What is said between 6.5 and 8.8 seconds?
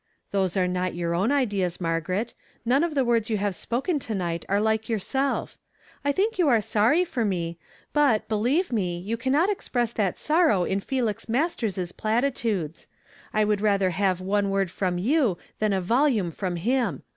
sorry for me; but, be lieve